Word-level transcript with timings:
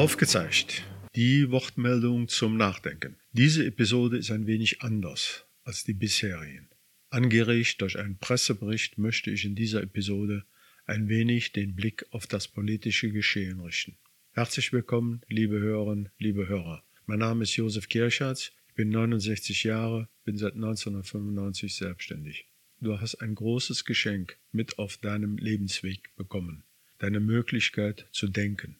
Aufgezeigt. 0.00 0.82
Die 1.14 1.50
Wortmeldung 1.50 2.26
zum 2.26 2.56
Nachdenken. 2.56 3.16
Diese 3.32 3.66
Episode 3.66 4.16
ist 4.16 4.30
ein 4.30 4.46
wenig 4.46 4.80
anders 4.80 5.44
als 5.62 5.84
die 5.84 5.92
bisherigen. 5.92 6.70
Angeregt 7.10 7.82
durch 7.82 7.98
einen 7.98 8.16
Pressebericht 8.16 8.96
möchte 8.96 9.30
ich 9.30 9.44
in 9.44 9.54
dieser 9.54 9.82
Episode 9.82 10.46
ein 10.86 11.10
wenig 11.10 11.52
den 11.52 11.76
Blick 11.76 12.06
auf 12.12 12.26
das 12.26 12.48
politische 12.48 13.10
Geschehen 13.12 13.60
richten. 13.60 13.98
Herzlich 14.32 14.72
willkommen, 14.72 15.20
liebe 15.28 15.60
Hörerinnen, 15.60 16.08
liebe 16.16 16.48
Hörer. 16.48 16.82
Mein 17.04 17.18
Name 17.18 17.42
ist 17.42 17.54
Josef 17.56 17.90
Kirchhardt, 17.90 18.54
ich 18.68 18.74
bin 18.74 18.88
69 18.88 19.64
Jahre, 19.64 20.08
bin 20.24 20.38
seit 20.38 20.54
1995 20.54 21.74
selbstständig. 21.74 22.46
Du 22.80 22.98
hast 22.98 23.16
ein 23.16 23.34
großes 23.34 23.84
Geschenk 23.84 24.38
mit 24.50 24.78
auf 24.78 24.96
deinem 24.96 25.36
Lebensweg 25.36 26.16
bekommen, 26.16 26.64
deine 26.96 27.20
Möglichkeit 27.20 28.08
zu 28.12 28.28
denken. 28.28 28.78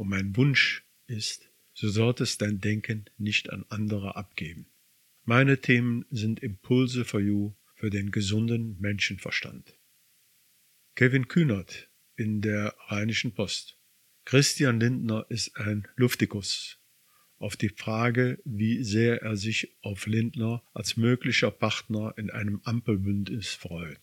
Und 0.00 0.08
mein 0.08 0.34
Wunsch 0.34 0.82
ist, 1.08 1.52
so 1.74 1.90
solltest 1.90 2.40
dein 2.40 2.58
Denken 2.58 3.04
nicht 3.18 3.50
an 3.50 3.66
andere 3.68 4.16
abgeben. 4.16 4.64
Meine 5.24 5.60
Themen 5.60 6.06
sind 6.10 6.40
Impulse 6.40 7.04
for 7.04 7.20
You 7.20 7.52
für 7.74 7.90
den 7.90 8.10
gesunden 8.10 8.80
Menschenverstand. 8.80 9.78
Kevin 10.94 11.28
Kühnert 11.28 11.90
in 12.16 12.40
der 12.40 12.74
Rheinischen 12.86 13.34
Post. 13.34 13.78
Christian 14.24 14.80
Lindner 14.80 15.26
ist 15.28 15.58
ein 15.58 15.86
Luftikus. 15.96 16.78
Auf 17.36 17.58
die 17.58 17.68
Frage, 17.68 18.40
wie 18.46 18.82
sehr 18.82 19.20
er 19.20 19.36
sich 19.36 19.76
auf 19.82 20.06
Lindner 20.06 20.62
als 20.72 20.96
möglicher 20.96 21.50
Partner 21.50 22.14
in 22.16 22.30
einem 22.30 22.62
Ampelbündnis 22.64 23.50
freut. 23.50 24.00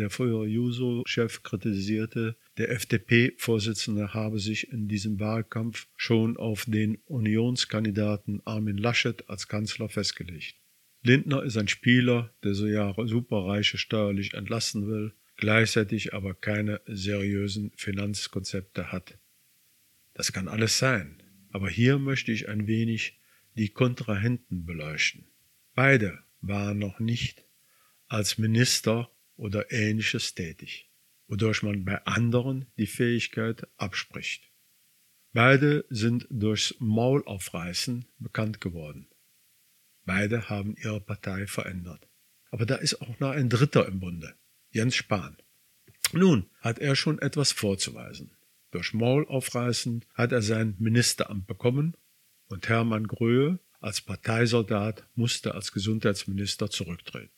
Der 0.00 0.08
frühere 0.08 0.46
Juso-Chef 0.46 1.42
kritisierte, 1.42 2.34
der 2.56 2.70
FDP-Vorsitzende 2.70 4.14
habe 4.14 4.38
sich 4.38 4.72
in 4.72 4.88
diesem 4.88 5.20
Wahlkampf 5.20 5.88
schon 5.94 6.38
auf 6.38 6.64
den 6.64 6.96
Unionskandidaten 7.04 8.40
Armin 8.46 8.78
Laschet 8.78 9.28
als 9.28 9.46
Kanzler 9.46 9.90
festgelegt. 9.90 10.56
Lindner 11.02 11.42
ist 11.42 11.58
ein 11.58 11.68
Spieler, 11.68 12.32
der 12.42 12.54
so 12.54 12.66
ja 12.66 12.94
Superreiche 12.96 13.76
steuerlich 13.76 14.32
entlassen 14.32 14.88
will, 14.88 15.12
gleichzeitig 15.36 16.14
aber 16.14 16.32
keine 16.32 16.80
seriösen 16.86 17.70
Finanzkonzepte 17.76 18.92
hat. 18.92 19.18
Das 20.14 20.32
kann 20.32 20.48
alles 20.48 20.78
sein, 20.78 21.22
aber 21.50 21.68
hier 21.68 21.98
möchte 21.98 22.32
ich 22.32 22.48
ein 22.48 22.66
wenig 22.66 23.20
die 23.54 23.68
Kontrahenten 23.68 24.64
beleuchten. 24.64 25.26
Beide 25.74 26.20
waren 26.40 26.78
noch 26.78 27.00
nicht 27.00 27.44
als 28.08 28.38
Minister 28.38 29.10
oder 29.40 29.72
ähnliches 29.72 30.34
tätig, 30.34 30.90
wodurch 31.26 31.62
man 31.62 31.84
bei 31.84 32.04
anderen 32.04 32.66
die 32.76 32.86
Fähigkeit 32.86 33.66
abspricht. 33.78 34.50
Beide 35.32 35.86
sind 35.88 36.26
durchs 36.28 36.74
Maulaufreißen 36.78 38.04
bekannt 38.18 38.60
geworden. 38.60 39.08
Beide 40.04 40.48
haben 40.50 40.76
ihre 40.76 41.00
Partei 41.00 41.46
verändert. 41.46 42.06
Aber 42.50 42.66
da 42.66 42.76
ist 42.76 43.00
auch 43.00 43.18
noch 43.20 43.30
ein 43.30 43.48
Dritter 43.48 43.86
im 43.86 44.00
Bunde, 44.00 44.34
Jens 44.70 44.96
Spahn. 44.96 45.36
Nun 46.12 46.50
hat 46.60 46.78
er 46.78 46.96
schon 46.96 47.18
etwas 47.20 47.52
vorzuweisen. 47.52 48.36
Durch 48.72 48.92
Maul 48.92 49.26
aufreißen 49.26 50.04
hat 50.14 50.32
er 50.32 50.42
sein 50.42 50.74
Ministeramt 50.78 51.46
bekommen 51.46 51.96
und 52.48 52.68
Hermann 52.68 53.06
Gröhe 53.06 53.58
als 53.78 54.00
Parteisoldat 54.00 55.08
musste 55.14 55.54
als 55.54 55.72
Gesundheitsminister 55.72 56.68
zurücktreten. 56.68 57.32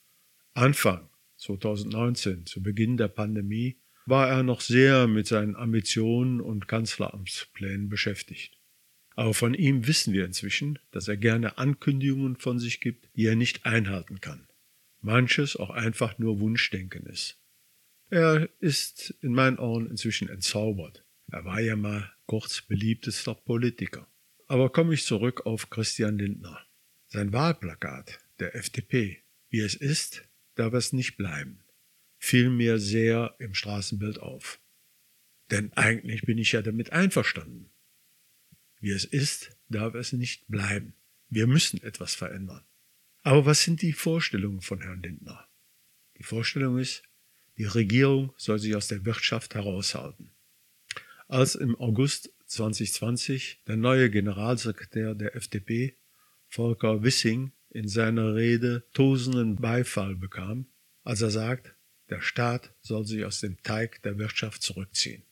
Anfang 0.55 1.08
2019, 1.42 2.46
zu 2.46 2.62
Beginn 2.62 2.96
der 2.96 3.08
Pandemie, 3.08 3.76
war 4.06 4.28
er 4.28 4.42
noch 4.42 4.60
sehr 4.60 5.06
mit 5.06 5.26
seinen 5.26 5.56
Ambitionen 5.56 6.40
und 6.40 6.68
Kanzleramtsplänen 6.68 7.88
beschäftigt. 7.88 8.58
Aber 9.14 9.34
von 9.34 9.54
ihm 9.54 9.86
wissen 9.86 10.12
wir 10.12 10.24
inzwischen, 10.24 10.78
dass 10.90 11.08
er 11.08 11.16
gerne 11.16 11.58
Ankündigungen 11.58 12.36
von 12.36 12.58
sich 12.58 12.80
gibt, 12.80 13.08
die 13.16 13.26
er 13.26 13.36
nicht 13.36 13.66
einhalten 13.66 14.20
kann. 14.20 14.46
Manches 15.00 15.56
auch 15.56 15.70
einfach 15.70 16.18
nur 16.18 16.40
Wunschdenken 16.40 17.06
ist. 17.06 17.39
Er 18.08 18.48
ist 18.61 19.14
in 19.20 19.33
meinen 19.33 19.58
Ohren 19.58 19.90
inzwischen 19.90 20.28
entzaubert. 20.28 21.05
Er 21.30 21.44
war 21.44 21.61
ja 21.61 21.77
mal 21.77 22.12
kurz 22.27 22.62
beliebtester 22.62 23.34
Politiker. 23.34 24.06
Aber 24.46 24.70
komme 24.70 24.94
ich 24.94 25.05
zurück 25.05 25.46
auf 25.46 25.70
Christian 25.70 26.18
Lindner. 26.18 26.61
Sein 27.08 27.33
Wahlplakat 27.33 28.20
der 28.38 28.55
FDP, 28.55 29.22
wie 29.48 29.61
es 29.61 29.74
ist, 29.74 30.22
darf 30.55 30.74
es 30.74 30.92
nicht 30.92 31.17
bleiben, 31.17 31.61
fiel 32.18 32.51
mir 32.51 32.79
sehr 32.79 33.35
im 33.39 33.55
Straßenbild 33.55 34.18
auf. 34.18 34.61
Denn 35.51 35.73
eigentlich 35.74 36.23
bin 36.23 36.39
ich 36.39 36.52
ja 36.52 36.63
damit 36.63 36.92
einverstanden. 36.92 37.70
Wie 38.80 38.91
es 38.91 39.05
ist, 39.05 39.57
darf 39.68 39.95
es 39.95 40.12
nicht 40.12 40.48
bleiben. 40.48 40.95
Wir 41.29 41.46
müssen 41.46 41.83
etwas 41.83 42.14
verändern. 42.14 42.64
Aber 43.23 43.46
was 43.46 43.62
sind 43.62 43.83
die 43.83 43.92
Vorstellungen 43.92 44.61
von 44.61 44.80
Herrn 44.80 45.02
Lindner? 45.02 45.48
Die 46.18 46.24
Vorstellung 46.24 46.79
ist, 46.79 47.02
die 47.58 47.64
Regierung 47.64 48.33
soll 48.36 48.58
sich 48.58 48.74
aus 48.74 48.89
der 48.89 49.05
Wirtschaft 49.05 49.55
heraushalten. 49.55 50.30
Als 51.29 51.55
im 51.55 51.77
August 51.77 52.33
2020 52.46 53.62
der 53.67 53.77
neue 53.77 54.11
Generalsekretär 54.11 55.14
der 55.14 55.36
FDP, 55.36 55.96
Volker 56.48 57.02
Wissing, 57.02 57.52
in 57.72 57.88
seiner 57.88 58.34
Rede 58.34 58.84
tosenden 58.92 59.56
Beifall 59.56 60.14
bekam, 60.14 60.66
als 61.05 61.22
er 61.22 61.30
sagt, 61.30 61.74
der 62.10 62.20
Staat 62.20 62.74
soll 62.83 63.06
sich 63.06 63.24
aus 63.24 63.40
dem 63.40 63.62
Teig 63.62 64.02
der 64.02 64.18
Wirtschaft 64.18 64.62
zurückziehen. 64.62 65.22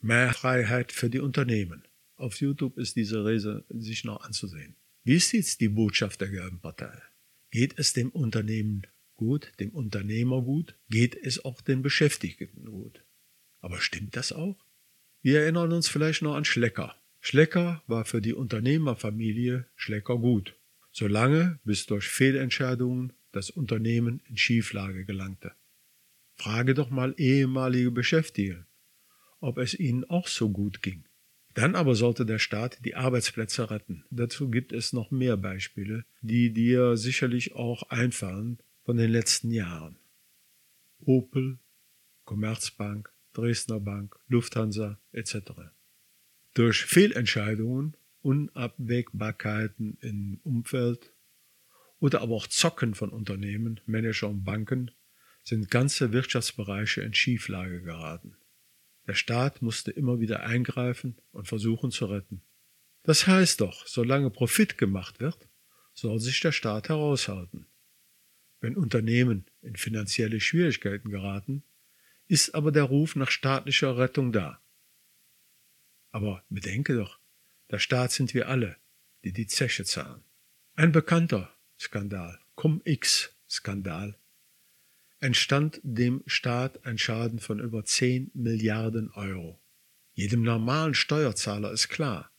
Mehr 0.00 0.32
Freiheit 0.34 0.92
für 0.92 1.10
die 1.10 1.20
Unternehmen. 1.20 1.82
Auf 2.16 2.40
YouTube 2.40 2.76
ist 2.76 2.96
diese 2.96 3.24
Rede 3.24 3.64
sich 3.70 4.04
noch 4.04 4.20
anzusehen. 4.20 4.76
Wie 5.04 5.14
ist 5.14 5.32
jetzt 5.32 5.60
die 5.60 5.68
Botschaft 5.68 6.20
der 6.20 6.28
gelben 6.28 6.60
Partei? 6.60 6.92
Geht 7.50 7.78
es 7.78 7.94
dem 7.94 8.10
Unternehmen 8.10 8.82
gut, 9.16 9.52
dem 9.58 9.70
Unternehmer 9.70 10.42
gut? 10.42 10.76
Geht 10.90 11.16
es 11.16 11.44
auch 11.44 11.62
den 11.62 11.82
Beschäftigten 11.82 12.66
gut? 12.66 13.02
Aber 13.60 13.80
stimmt 13.80 14.16
das 14.16 14.32
auch? 14.32 14.58
Wir 15.22 15.40
erinnern 15.40 15.72
uns 15.72 15.88
vielleicht 15.88 16.22
noch 16.22 16.34
an 16.34 16.44
Schlecker. 16.44 16.94
Schlecker 17.20 17.82
war 17.86 18.04
für 18.04 18.20
die 18.20 18.34
Unternehmerfamilie 18.34 19.66
Schlecker 19.74 20.18
gut, 20.18 20.57
solange 20.98 21.60
bis 21.64 21.86
durch 21.86 22.08
Fehlentscheidungen 22.08 23.12
das 23.30 23.50
Unternehmen 23.50 24.20
in 24.28 24.36
Schieflage 24.36 25.04
gelangte. 25.04 25.52
Frage 26.34 26.74
doch 26.74 26.90
mal 26.90 27.14
ehemalige 27.16 27.92
Beschäftigte, 27.92 28.66
ob 29.38 29.58
es 29.58 29.78
ihnen 29.78 30.02
auch 30.10 30.26
so 30.26 30.50
gut 30.50 30.82
ging. 30.82 31.04
Dann 31.54 31.76
aber 31.76 31.94
sollte 31.94 32.26
der 32.26 32.40
Staat 32.40 32.84
die 32.84 32.96
Arbeitsplätze 32.96 33.70
retten. 33.70 34.04
Dazu 34.10 34.50
gibt 34.50 34.72
es 34.72 34.92
noch 34.92 35.12
mehr 35.12 35.36
Beispiele, 35.36 36.04
die 36.20 36.52
dir 36.52 36.96
sicherlich 36.96 37.54
auch 37.54 37.84
einfallen 37.90 38.58
von 38.84 38.96
den 38.96 39.10
letzten 39.10 39.52
Jahren. 39.52 39.98
Opel, 40.98 41.60
Commerzbank, 42.24 43.12
Dresdner 43.34 43.78
Bank, 43.78 44.16
Lufthansa 44.26 44.98
etc. 45.12 45.36
Durch 46.54 46.84
Fehlentscheidungen, 46.84 47.96
Unabwägbarkeiten 48.22 49.98
im 50.00 50.40
Umfeld 50.42 51.12
oder 52.00 52.20
aber 52.20 52.34
auch 52.34 52.46
Zocken 52.46 52.94
von 52.94 53.10
Unternehmen, 53.10 53.80
Manager 53.86 54.28
und 54.28 54.44
Banken 54.44 54.90
sind 55.44 55.70
ganze 55.70 56.12
Wirtschaftsbereiche 56.12 57.02
in 57.02 57.14
Schieflage 57.14 57.82
geraten. 57.82 58.36
Der 59.06 59.14
Staat 59.14 59.62
musste 59.62 59.90
immer 59.90 60.20
wieder 60.20 60.42
eingreifen 60.42 61.16
und 61.32 61.48
versuchen 61.48 61.90
zu 61.90 62.06
retten. 62.06 62.42
Das 63.04 63.26
heißt 63.26 63.62
doch, 63.62 63.86
solange 63.86 64.30
Profit 64.30 64.76
gemacht 64.76 65.20
wird, 65.20 65.48
soll 65.94 66.20
sich 66.20 66.40
der 66.40 66.52
Staat 66.52 66.90
heraushalten. 66.90 67.66
Wenn 68.60 68.76
Unternehmen 68.76 69.46
in 69.62 69.76
finanzielle 69.76 70.40
Schwierigkeiten 70.40 71.10
geraten, 71.10 71.62
ist 72.26 72.54
aber 72.54 72.70
der 72.70 72.84
Ruf 72.84 73.16
nach 73.16 73.30
staatlicher 73.30 73.96
Rettung 73.96 74.32
da. 74.32 74.60
Aber 76.10 76.44
bedenke 76.50 76.94
doch, 76.94 77.18
der 77.70 77.78
Staat 77.78 78.12
sind 78.12 78.34
wir 78.34 78.48
alle, 78.48 78.76
die 79.24 79.32
die 79.32 79.46
Zeche 79.46 79.84
zahlen. 79.84 80.22
Ein 80.74 80.92
bekannter 80.92 81.52
Skandal, 81.78 82.38
Cum-X-Skandal, 82.54 84.16
entstand 85.20 85.80
dem 85.82 86.22
Staat 86.26 86.86
ein 86.86 86.98
Schaden 86.98 87.40
von 87.40 87.58
über 87.58 87.84
10 87.84 88.30
Milliarden 88.34 89.10
Euro. 89.12 89.60
Jedem 90.14 90.42
normalen 90.42 90.94
Steuerzahler 90.94 91.72
ist 91.72 91.88
klar, 91.88 92.30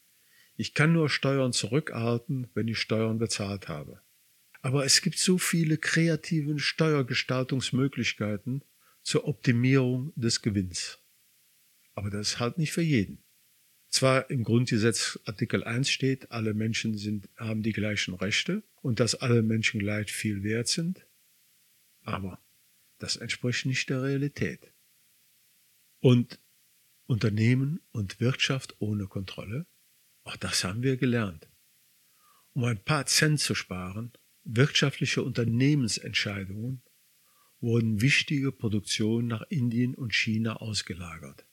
ich 0.56 0.74
kann 0.74 0.92
nur 0.92 1.10
Steuern 1.10 1.54
zurückhalten, 1.54 2.50
wenn 2.54 2.68
ich 2.68 2.80
Steuern 2.80 3.18
bezahlt 3.18 3.70
habe. 3.70 4.02
Aber 4.62 4.84
es 4.84 5.02
gibt 5.02 5.18
so 5.18 5.38
viele 5.38 5.78
kreative 5.78 6.60
Steuergestaltungsmöglichkeiten 6.60 8.66
zur 9.02 9.26
Optimierung 9.26 10.12
des 10.18 10.42
Gewinns. 10.42 11.00
Aber 11.96 12.10
das 12.10 12.32
ist 12.32 12.40
halt 12.40 12.58
nicht 12.58 12.74
für 12.74 12.82
jeden. 12.82 13.24
Zwar 13.90 14.30
im 14.30 14.44
Grundgesetz 14.44 15.20
Artikel 15.26 15.64
1 15.64 15.90
steht, 15.90 16.32
alle 16.32 16.54
Menschen 16.54 16.98
sind, 16.98 17.28
haben 17.38 17.64
die 17.64 17.74
gleichen 17.74 18.14
Rechte 18.14 18.64
und 18.82 19.00
dass 19.00 19.16
alle 19.16 19.42
Menschen 19.42 19.80
gleich 19.80 20.12
viel 20.12 20.44
wert 20.44 20.68
sind, 20.68 21.08
aber 22.04 22.42
das 23.00 23.16
entspricht 23.16 23.66
nicht 23.66 23.90
der 23.90 24.04
Realität. 24.04 24.72
Und 26.00 26.40
Unternehmen 27.08 27.82
und 27.92 28.20
Wirtschaft 28.20 28.76
ohne 28.80 29.08
Kontrolle, 29.08 29.66
Auch 30.24 30.38
das 30.38 30.64
haben 30.64 30.84
wir 30.84 30.98
gelernt. 30.98 31.50
Um 32.54 32.64
ein 32.66 32.84
paar 32.84 33.08
Cent 33.08 33.40
zu 33.40 33.56
sparen, 33.56 34.14
wirtschaftliche 34.44 35.24
Unternehmensentscheidungen, 35.24 36.84
wurden 37.60 38.02
wichtige 38.02 38.52
Produktionen 38.52 39.28
nach 39.28 39.42
Indien 39.50 39.96
und 39.96 40.14
China 40.14 40.58
ausgelagert. 40.58 41.49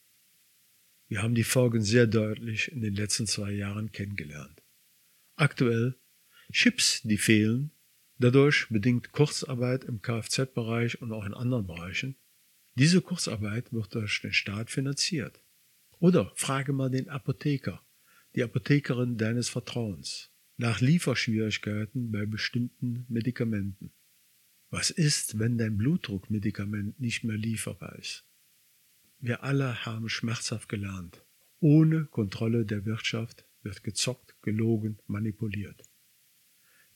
Wir 1.08 1.23
haben 1.23 1.35
die 1.35 1.44
Folgen 1.44 1.82
sehr 1.82 2.06
deutlich 2.06 2.73
in 2.73 2.81
den 2.81 2.94
letzten 2.94 3.26
zwei 3.26 3.53
Jahren 3.53 3.93
kennengelernt. 3.93 4.62
Aktuell 5.37 5.97
Chips, 6.53 7.03
die 7.03 7.19
fehlen, 7.19 7.70
dadurch 8.19 8.69
bedingt 8.70 9.12
Kurzarbeit 9.12 9.85
im 9.85 10.03
Kfz-Bereich 10.03 11.00
und 11.00 11.12
auch 11.12 11.25
in 11.25 11.35
anderen 11.35 11.67
Bereichen. 11.67 12.17
Diese 12.75 13.00
Kurzarbeit 13.00 13.73
wird 13.73 13.94
durch 13.94 14.20
den 14.20 14.32
Staat 14.32 14.70
finanziert. 14.70 15.41
Oder 15.99 16.32
frage 16.35 16.73
mal 16.73 16.91
den 16.91 17.09
Apotheker, 17.09 17.82
die 18.35 18.43
Apothekerin 18.43 19.17
deines 19.17 19.49
Vertrauens, 19.49 20.31
nach 20.56 20.81
Lieferschwierigkeiten 20.81 22.11
bei 22.11 22.26
bestimmten 22.26 23.06
Medikamenten. 23.09 23.93
Was 24.70 24.91
ist, 24.91 25.38
wenn 25.38 25.56
dein 25.56 25.79
Blutdruckmedikament 25.79 27.00
nicht 27.00 27.25
mehr 27.25 27.37
lieferbar 27.37 27.97
ist? 27.97 28.25
Wir 29.26 29.43
alle 29.43 29.84
haben 29.84 30.08
schmerzhaft 30.08 30.69
gelernt. 30.69 31.25
Ohne 31.58 32.05
Kontrolle 32.05 32.64
der 32.64 32.84
Wirtschaft 32.84 33.44
wird 33.61 33.82
gezockt, 33.82 34.40
gelogen, 34.40 35.00
manipuliert. 35.08 35.82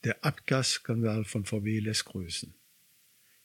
Der 0.05 0.23
Abgasskandal 0.23 1.25
von 1.25 1.43
VW 1.43 1.79
lässt 1.79 2.05
grüßen. 2.05 2.53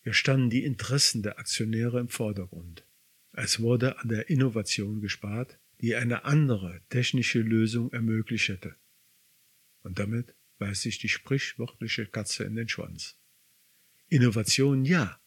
Hier 0.03 0.13
standen 0.13 0.51
die 0.51 0.63
Interessen 0.63 1.25
der 1.25 1.41
Aktionäre 1.41 1.99
im 1.99 2.09
Vordergrund. 2.09 2.87
Es 3.33 3.59
wurde 3.59 3.99
an 3.99 4.09
der 4.09 4.31
Innovation 4.31 5.01
gespart, 5.01 5.59
die 5.81 5.97
eine 5.97 6.25
andere 6.25 6.81
technische 6.89 7.41
Lösung 7.41 7.93
ermöglicht 7.93 8.51
hätte. 8.51 8.77
Und 9.83 9.99
damit 9.99 10.33
beißt 10.59 10.83
sich 10.83 10.99
die 10.99 11.09
sprichwörtliche 11.09 12.07
Katze 12.07 12.45
in 12.45 12.55
den 12.55 12.69
Schwanz. 12.69 13.19
Innovation 14.07 14.85
ja, 14.85 15.21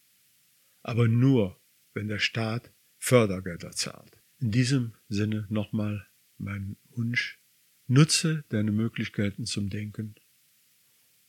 aber 0.80 1.08
nur, 1.08 1.60
wenn 1.92 2.08
der 2.08 2.20
Staat 2.20 2.72
Fördergelder 3.00 3.72
zahlt. 3.72 4.18
In 4.38 4.52
diesem 4.52 4.94
Sinne 5.08 5.46
nochmal 5.48 6.06
mein 6.38 6.76
Wunsch, 6.90 7.38
nutze 7.86 8.44
deine 8.50 8.70
Möglichkeiten 8.70 9.46
zum 9.46 9.68
Denken 9.70 10.14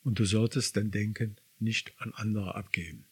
und 0.03 0.19
du 0.19 0.25
solltest 0.25 0.77
dein 0.77 0.91
Denken 0.91 1.38
nicht 1.59 1.94
an 2.00 2.13
andere 2.13 2.56
abgeben. 2.56 3.06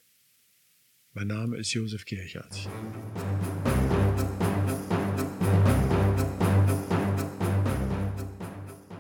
Mein 1.14 1.28
Name 1.28 1.58
ist 1.58 1.74
Josef 1.74 2.06
Kirchhardt. 2.06 2.70